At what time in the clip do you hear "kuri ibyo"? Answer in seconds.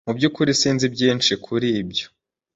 1.45-2.05